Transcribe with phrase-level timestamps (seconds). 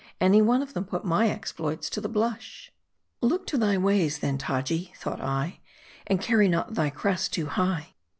[0.19, 2.71] Any one of them put my exploits to the blush.
[3.21, 5.59] Look to thy ways then, Taji, thought I,
[6.07, 7.89] and carry not thy crest too high.